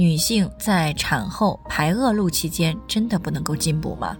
[0.00, 4.16] 女性在产后排恶露期间，真的不能够进补吗？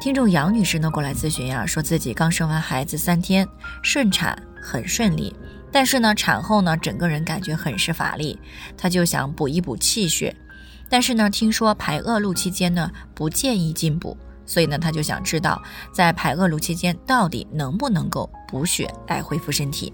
[0.00, 3.46] 听众杨女士呢过来咨询呀，说自己刚生完孩子三天，
[3.84, 5.32] 顺产很顺利。
[5.70, 8.36] 但是呢，产后呢，整个人感觉很是乏力，
[8.76, 10.34] 她就想补一补气血。
[10.88, 15.62] 但是呢，听说排恶露期间呢，不建议进补，所以呢，她就想知道
[15.92, 19.92] 在排恶露期间到底能不能够补血来恢复身体。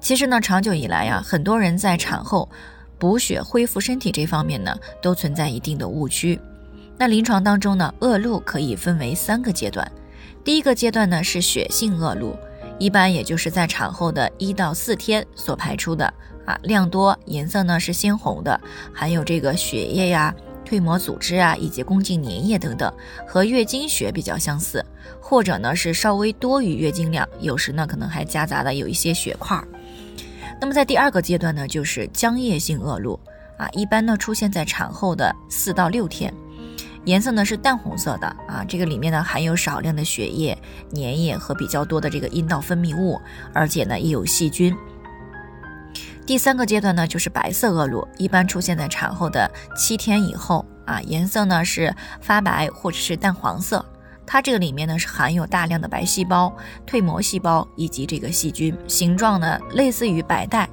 [0.00, 2.48] 其实呢，长久以来呀，很多人在产后
[2.98, 6.38] 补血恢复身体这方面呢，都存在一定的误区。
[6.96, 9.90] 那临床当中呢，恶露可以分为三个阶段，
[10.42, 12.36] 第一个阶段呢是血性恶露。
[12.80, 16.12] 一般也就是在产后的一到四天所排出的
[16.44, 18.60] 啊，量多，颜色呢是鲜红的，
[18.92, 20.32] 含有这个血液呀、
[20.64, 22.92] 蜕膜组织啊以及宫颈粘液等等，
[23.26, 24.84] 和月经血比较相似，
[25.20, 29.60] 或者呢是稍微多于月经量，有时呢可能还夹杂的有一些血块。
[30.60, 33.18] 那么在第二个阶段呢，就是浆液性恶露
[33.56, 36.32] 啊，一般呢出现在产后的四到六天。
[37.04, 40.56] 颜色呢是淡红色的啊，这个里面呢含有少量的血液、
[40.92, 43.18] 粘液和比较多的这个阴道分泌物，
[43.54, 44.76] 而且呢也有细菌。
[46.26, 53.82] 第三个阶段呢就是白色恶露，一般出现在产后的七天以后啊，颜色呢是发白或者是淡黄色，
[54.30, 56.54] 它这个里面呢是含有大量的白细胞、
[56.86, 60.68] 蜕膜细胞以及这个细菌，形状呢类似于白带，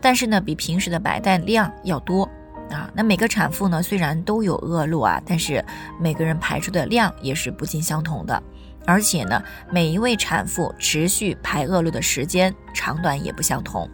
[0.00, 2.22] 但是呢比平时的白带量要多。
[2.70, 5.64] 啊，那每个产妇呢，虽然都有恶露啊，但是
[5.98, 8.40] 每个人排出的量也是不尽相同的，
[8.86, 13.90] 而且呢，每一位产妇持续排恶露的时间长短也不相同。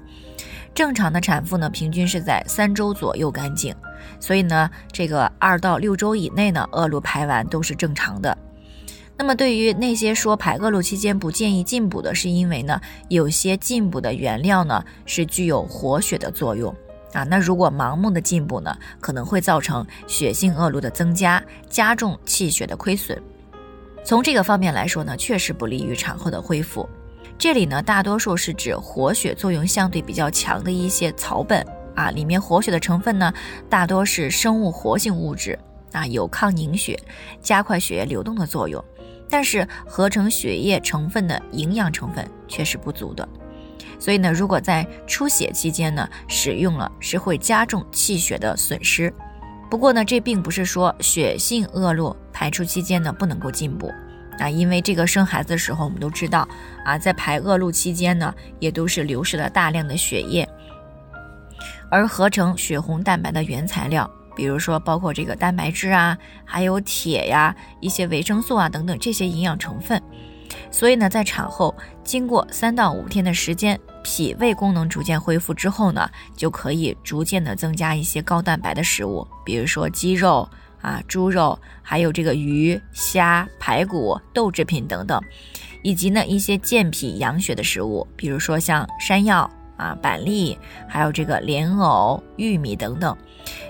[0.74, 3.74] 正常的产妇呢，平均是在三周左右干净，
[4.20, 8.36] 所以呢，这个二到六周以内呢，恶露排完都是正常的。
[9.18, 16.74] 那么对于那些说排恶露期间不建议进补的，是因为呢，有些进补的原料呢是具有活血的作用。
[17.12, 23.18] 啊，那如果盲目的进补呢，可能会造成血性恶露的增加，加重气血的亏损。
[24.04, 26.86] 从这个方面来说呢，确实不利于产后的恢复。
[27.38, 33.32] 这里呢，大多数是指活血作用相对比较强的一些草本啊，里面活血的成分呢，
[33.70, 35.58] 大多是生物活性物质
[35.96, 36.98] 啊，有抗凝血、
[37.40, 38.84] 加快血液流动的作用，
[39.30, 43.26] 但是合成血液成分的营养成分却是不足的。
[43.98, 49.10] 所以呢，如果在出血期间呢使用了，是会加重气血的损失。
[49.70, 53.90] 不过呢，这并不是说血性恶露排出期间呢不能够进补
[54.38, 56.46] 啊，因为这个生孩子的时候我们都知道
[56.84, 60.46] 啊，在排恶露期间呢，也都是流失了大量的血液，
[61.90, 70.00] 而合成血红蛋白的原材料，比如说包括这个蛋白质啊，还有铁呀，一些维生素啊等等这些营养成分。
[70.70, 71.74] 所以呢，在产后
[72.04, 80.48] 经过三到五天的时间，脾胃功能逐渐恢复之后呢，就可以逐渐的增加一些高蛋白的食物，比如说鸡肉
[80.82, 85.20] 啊、猪肉，还有这个鱼虾、排骨、豆制品等等，
[85.82, 93.16] 以及呢一些健脾养血的食物，比如说像山药啊、板栗，还有这个莲藕、玉米等等，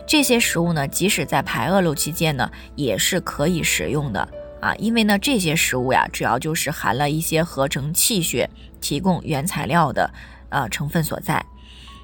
[0.06, 4.28] 这些食物呢，即使在排恶露期间呢，也是可以食用的。
[4.60, 8.48] 啊，因为呢，这些食物呀，主要就是含了一些合成气血、
[8.80, 10.10] 提供原材料的
[10.48, 11.44] 呃成分所在，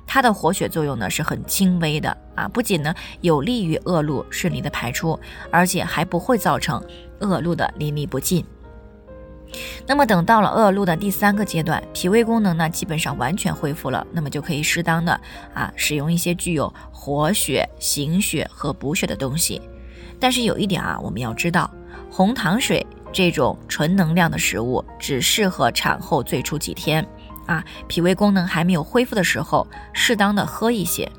[0.07, 5.19] 它的活血作用呢是很轻微的啊，不仅呢有利于恶露顺利的排出，
[5.51, 6.81] 而且还不会造成
[7.21, 8.45] 恶露的淋漓不尽。
[9.87, 15.21] 那么等到了恶露的第三个阶段，脾胃功能呢基本上完全恢复了，那么就可以适当的
[15.55, 19.61] 啊使用一些具有活血、行血和补血的东西。
[20.19, 21.71] 但是有一点啊，我们要知道。
[22.11, 27.07] 红糖水这种纯能量的食物，只适合产后最初几天，
[27.47, 31.11] 啊，脾胃功能还没有恢复的时候，适当的喝一些。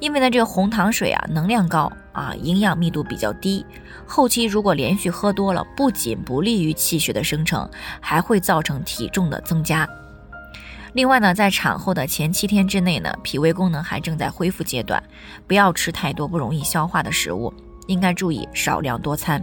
[0.00, 3.64] 因为呢，这个红糖水啊，能量高啊，营养密度比较低，
[4.06, 7.68] 后期如果连续喝多了，不仅不利于气血的生成，
[8.00, 9.88] 还会造成体重的增加。
[10.92, 15.02] 另外呢，在产后的前七天之内呢，脾胃功能还正在恢复阶段，
[15.46, 17.52] 不要吃太多不容易消化的食物，
[17.86, 19.42] 应该注意少量多餐。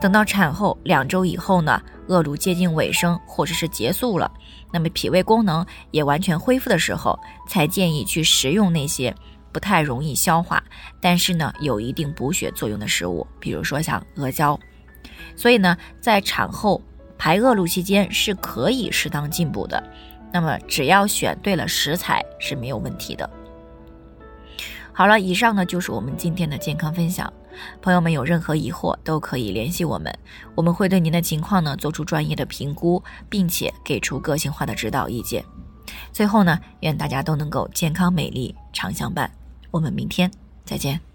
[0.00, 4.30] 等到产后两周以后呢，恶露接近尾声或者是结束了，
[4.72, 7.18] 那么脾胃功能也完全恢复的时候，
[7.48, 9.14] 才建议去食用那些
[9.54, 10.62] 不太容易消化，
[11.00, 14.58] 但是呢有一定补血作用的食物，比如说像阿胶。
[15.36, 16.82] 所以呢，在产后
[17.16, 19.82] 排恶露期间是可以适当进补的。
[20.32, 23.30] 那么只要选对了食材是没有问题的。
[24.92, 27.32] 好了，以上呢就是我们今天的健康分享。
[27.80, 30.12] 朋友们有任何疑惑都可以联系我们，
[30.56, 35.44] 我们会对您的情况呢做出专业的评估，并且给出个性化的指导意见。
[36.10, 39.30] 最后呢，愿大家都能够健康美丽常相伴。
[39.74, 40.30] 我们明天
[40.64, 41.13] 再见。